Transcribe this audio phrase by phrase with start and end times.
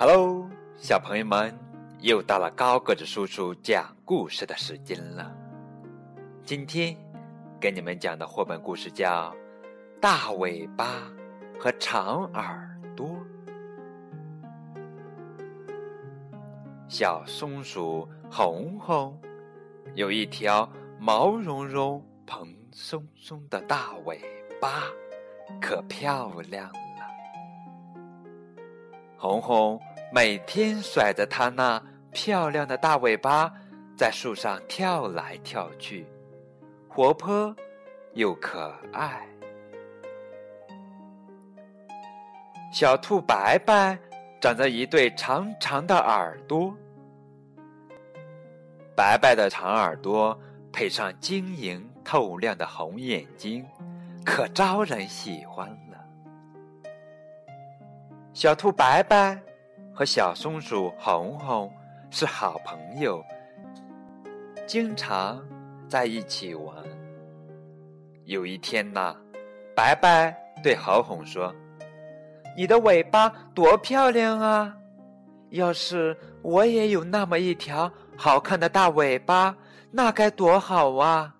[0.00, 1.52] Hello，小朋友们，
[1.98, 5.34] 又到了高个子叔叔讲故事的时间了。
[6.44, 6.96] 今天
[7.58, 9.34] 给你们讲的绘本故事叫
[10.00, 11.10] 《大尾巴
[11.58, 13.08] 和长耳朵》。
[16.86, 19.20] 小松鼠红红
[19.96, 24.20] 有一条毛茸茸、蓬松松的大尾
[24.60, 24.84] 巴，
[25.60, 26.87] 可漂亮了。
[29.20, 29.80] 红红
[30.12, 31.82] 每天甩着它那
[32.12, 33.52] 漂亮的大尾巴，
[33.96, 36.06] 在树上跳来跳去，
[36.88, 37.54] 活泼
[38.14, 39.26] 又可爱。
[42.72, 43.98] 小兔白白
[44.40, 46.72] 长着一对长长的耳朵，
[48.94, 50.38] 白白的长耳朵
[50.72, 53.66] 配上晶莹透亮的红眼睛，
[54.24, 55.76] 可招人喜欢。
[58.32, 59.36] 小兔白白
[59.92, 61.72] 和小松鼠红红
[62.10, 63.24] 是好朋友，
[64.64, 65.44] 经常
[65.88, 66.76] 在一起玩。
[68.24, 69.16] 有一天呐，
[69.74, 71.52] 白白对红红说
[72.56, 74.72] ：“你的尾巴多漂亮啊！
[75.50, 79.56] 要是我也有那么一条好看的大尾巴，
[79.90, 81.34] 那该多好啊！”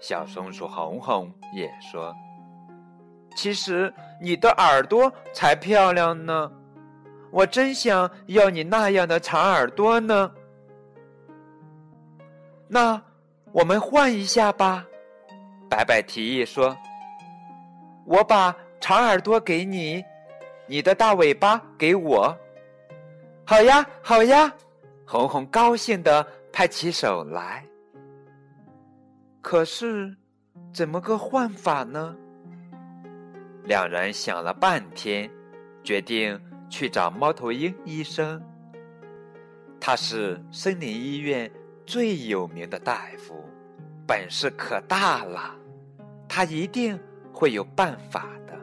[0.00, 2.14] 小松鼠红红也说。
[3.34, 6.50] 其实你的耳朵才漂亮呢，
[7.30, 10.30] 我真想要你那样的长耳朵呢。
[12.68, 13.00] 那
[13.52, 14.86] 我们换一下吧，
[15.68, 16.76] 白白提议说
[18.06, 20.02] ：“我把长耳朵给你，
[20.66, 22.36] 你的大尾巴给我。”
[23.44, 24.52] 好呀，好呀，
[25.06, 27.64] 红红高兴的拍起手来。
[29.42, 30.16] 可是，
[30.72, 32.16] 怎么个换法呢？
[33.64, 35.30] 两人想了半天，
[35.84, 38.42] 决定去找猫头鹰医生。
[39.80, 41.50] 他是森林医院
[41.86, 43.44] 最有名的大夫，
[44.06, 45.54] 本事可大了，
[46.28, 46.98] 他一定
[47.32, 48.58] 会有办法的。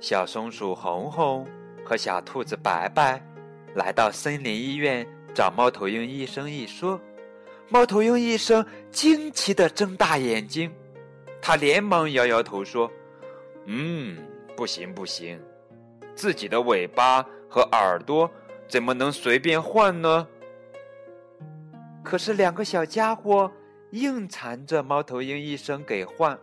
[0.00, 1.46] 小松鼠红红
[1.84, 3.20] 和小兔子白白
[3.74, 7.00] 来到森林医院找猫头鹰医生一说，
[7.68, 10.72] 猫头鹰医生惊奇的睁大眼睛。
[11.48, 12.92] 他连忙摇摇头说
[13.64, 14.18] ：“嗯，
[14.54, 15.42] 不行不行，
[16.14, 18.30] 自己的尾巴和耳朵
[18.68, 20.28] 怎么能随便换呢？”
[22.04, 23.50] 可是两个小家伙
[23.92, 26.38] 硬缠着猫头鹰医生给换。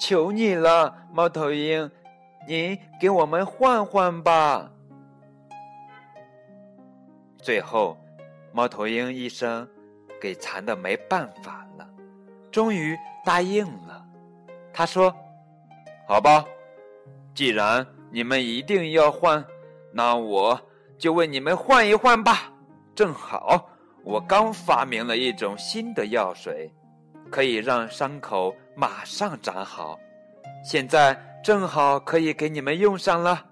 [0.00, 1.90] 求你了，猫头鹰，
[2.48, 4.72] 您给我们换换吧。
[7.42, 7.98] 最后，
[8.54, 9.68] 猫头鹰医生
[10.18, 11.62] 给缠的没办法。
[12.56, 14.02] 终于答应了，
[14.72, 15.14] 他说
[16.08, 16.42] ：“好吧，
[17.34, 19.44] 既然你们一定要换，
[19.92, 20.58] 那我
[20.96, 22.50] 就为你们换一换吧。
[22.94, 23.68] 正好
[24.02, 26.72] 我刚发明了一种新的药水，
[27.30, 29.98] 可以让伤口马上长好，
[30.64, 33.44] 现在正好可以给你们用上了。”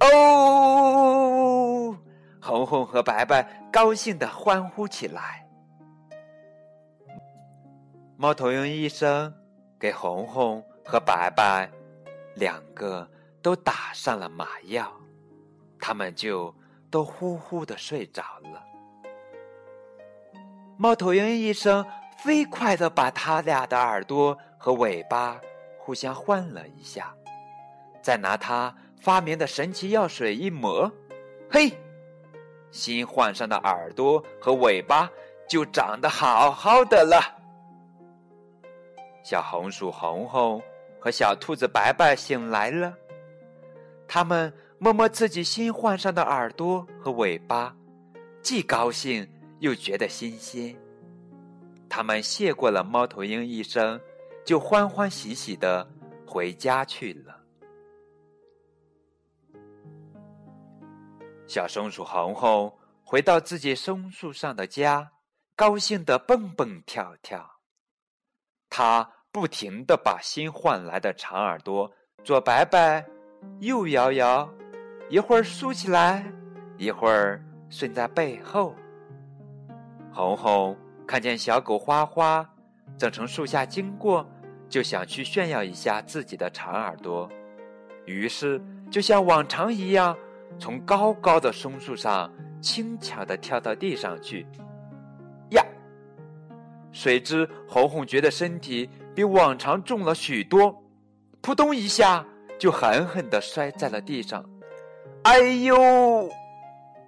[0.00, 1.94] 哦，
[2.40, 5.43] 红红和白白高兴的欢呼起来。
[8.16, 9.34] 猫头鹰医生
[9.78, 11.68] 给红红和白白
[12.36, 13.08] 两个
[13.42, 14.90] 都打上了麻药，
[15.80, 16.54] 他们就
[16.90, 18.64] 都呼呼的睡着了。
[20.76, 21.84] 猫头鹰医生
[22.18, 25.40] 飞快的把他俩的耳朵和尾巴
[25.76, 27.12] 互相换了一下，
[28.00, 30.90] 再拿他发明的神奇药水一抹，
[31.50, 31.76] 嘿，
[32.70, 35.10] 新换上的耳朵和尾巴
[35.48, 37.33] 就长得好好的了。
[39.24, 40.62] 小红薯红红
[41.00, 42.94] 和小兔子白白醒来了，
[44.06, 47.74] 他们摸摸自己新换上的耳朵和尾巴，
[48.42, 49.26] 既高兴
[49.60, 50.76] 又觉得新鲜。
[51.88, 53.98] 他们谢过了猫头鹰医生，
[54.44, 55.88] 就欢欢喜喜的
[56.26, 57.40] 回家去了。
[61.46, 62.70] 小松鼠红红
[63.02, 65.12] 回到自己松树上的家，
[65.56, 67.50] 高兴的蹦蹦跳跳。
[68.68, 71.90] 他不停的把新换来的长耳朵
[72.22, 73.04] 左摆摆，
[73.58, 74.48] 右摇摇，
[75.08, 76.24] 一会儿竖起来，
[76.78, 78.72] 一会儿顺在背后。
[80.12, 82.48] 红红看见小狗花花
[82.96, 84.24] 正从树下经过，
[84.68, 87.28] 就想去炫耀一下自己的长耳朵，
[88.04, 90.16] 于是就像往常一样，
[90.60, 92.32] 从高高的松树上
[92.62, 94.46] 轻巧的跳到地上去。
[95.50, 95.66] 呀
[96.92, 100.82] 谁知红红觉得身体比往常重了许多，
[101.40, 102.24] 扑通一下
[102.58, 104.44] 就狠狠的摔在了地上。
[105.22, 106.28] 哎呦！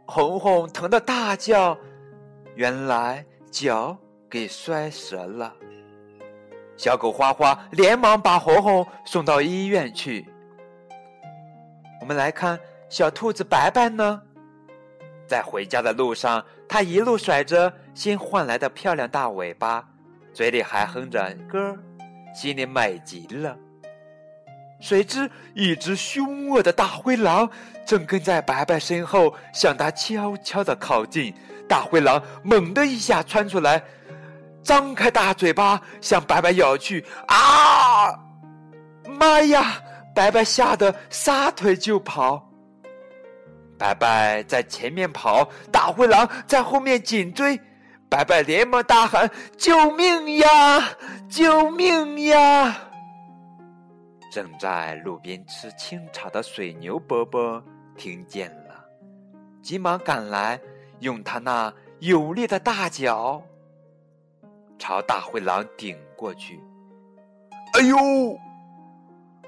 [0.06, 1.76] 红红疼得大叫，
[2.55, 3.97] 原来脚
[4.31, 5.53] 给摔折了。
[6.76, 10.25] 小狗花花连忙把红红送到医院去。
[12.00, 14.23] 我们来看小兔子白白呢，
[15.26, 19.85] 在回家的路上，它一路甩着新换来的漂亮大尾巴，
[20.32, 21.76] 嘴里还哼着歌，
[22.37, 23.56] 心里美极了。
[24.79, 27.49] 谁知一只凶恶的大灰狼
[27.87, 31.35] 正跟在白白身后，向他悄悄的靠近。
[31.67, 33.83] 大灰狼猛地一下窜出来，
[34.62, 37.03] 张开大嘴巴向白白咬去。
[37.27, 38.12] 啊！
[39.19, 39.81] 妈呀！
[40.15, 42.47] 白白吓得撒腿就跑。
[43.79, 47.59] 白白在前面跑，大灰狼在后面紧追。
[48.08, 50.97] 白白连忙大喊：“救命呀！
[51.29, 52.76] 救命呀！”
[54.31, 57.62] 正在路边吃清茶的水牛伯伯
[57.97, 58.85] 听见了，
[59.61, 60.61] 急忙赶来，
[61.00, 63.43] 用他那有力的大脚
[64.79, 66.61] 朝大灰狼顶过去。
[67.73, 67.97] 哎呦！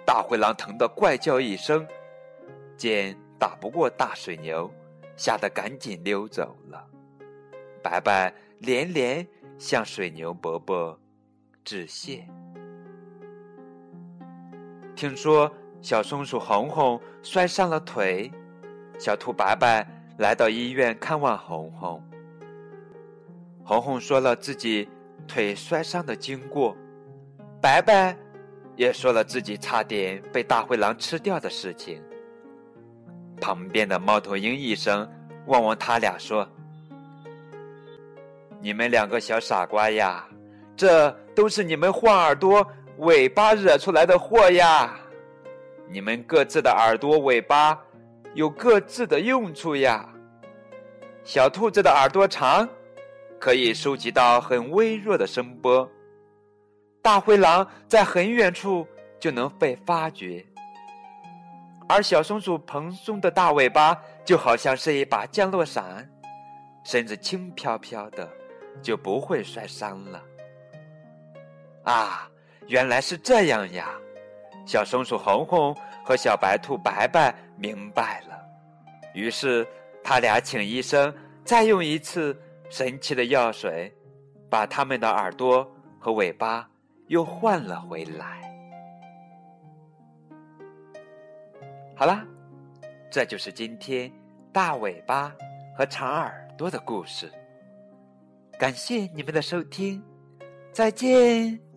[0.05, 1.87] 大灰狼疼得怪叫一声，
[2.77, 4.71] 见打不过大水牛，
[5.17, 6.85] 吓得赶紧溜走了。
[7.83, 9.27] 白白连连
[9.59, 10.99] 向水牛伯伯
[11.65, 12.27] 致谢。
[14.97, 18.31] 听说小松鼠红红摔伤了腿，
[18.99, 19.87] 小兔白白
[20.19, 22.03] 来到医院看望红红。
[23.63, 24.89] 红红说了自己
[25.27, 26.77] 腿摔伤的经过，
[27.61, 28.17] 白白
[28.75, 32.03] 也说了自己差点被大灰狼吃掉的事情。
[33.41, 35.09] 旁边的猫头鹰医生
[35.47, 36.49] 望望他俩说
[38.61, 40.27] ：“你们两个小傻瓜呀，
[40.77, 42.67] 这都是你们换耳朵。”
[42.99, 44.99] 尾巴惹出来的祸呀！
[45.89, 47.81] 你们各自的耳朵、尾巴
[48.35, 50.13] 有各自的用处呀。
[51.23, 52.69] 小兔子的耳朵长，
[53.39, 55.89] 可以收集到很微弱的声波；
[57.01, 58.85] 大灰狼在很远处
[59.21, 60.45] 就能被发觉。
[61.89, 66.11] 而小松鼠蓬松的大尾巴就好像是一把降落伞，
[66.83, 68.29] 身子轻飘飘的，
[68.83, 70.23] 就不会摔伤了。
[71.85, 72.31] 啊！
[72.67, 73.89] 原来是这样呀！
[74.67, 78.39] 小松鼠红红和小白兔白白明白了，
[79.15, 79.67] 于是
[80.05, 81.11] 他俩请医生
[81.43, 82.39] 再用一次
[82.69, 83.91] 神奇的药水，
[84.51, 85.67] 把他们的耳朵
[85.99, 86.69] 和尾巴
[87.07, 88.43] 又换了回来。
[91.97, 92.23] 好啦，
[93.11, 94.13] 这就是今天
[94.53, 95.35] 大尾巴
[95.75, 97.33] 和长耳朵的故事。
[98.59, 100.03] 感谢你们的收听，
[100.73, 101.68] 再见。